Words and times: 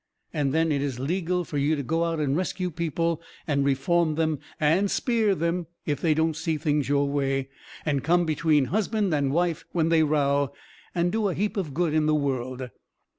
And 0.33 0.51
then 0.51 0.71
it 0.71 0.81
is 0.81 0.97
legal 0.99 1.45
fur 1.45 1.57
you 1.57 1.75
to 1.75 1.83
go 1.83 2.05
out 2.05 2.19
and 2.19 2.35
rescue 2.35 2.71
people 2.71 3.21
and 3.45 3.63
reform 3.63 4.15
them 4.15 4.39
and 4.59 4.89
spear 4.89 5.35
them 5.35 5.67
if 5.85 6.01
they 6.01 6.15
don't 6.15 6.35
see 6.35 6.57
things 6.57 6.89
your 6.89 7.07
way, 7.07 7.49
and 7.85 8.03
come 8.03 8.25
between 8.25 8.65
husband 8.73 9.13
and 9.13 9.31
wife 9.31 9.63
when 9.73 9.89
they 9.89 10.01
row, 10.01 10.53
and 10.95 11.11
do 11.11 11.27
a 11.29 11.35
heap 11.35 11.55
of 11.55 11.75
good 11.75 11.93
in 11.93 12.07
the 12.07 12.15
world. 12.15 12.71